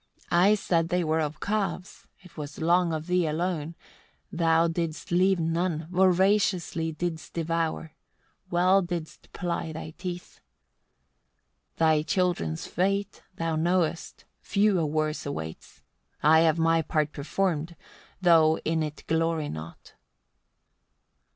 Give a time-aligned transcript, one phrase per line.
[0.31, 3.75] I said they were of calves, it was long of thee alone
[4.31, 7.93] thou didst leave none, voraciously didst devour,
[8.49, 10.39] well didst ply thy teeth.
[11.75, 11.75] 81.
[11.89, 15.83] Thy children's fate thou knowest, few a worse awaits.
[16.23, 17.75] I have my part performed,
[18.19, 19.93] though in it glory not.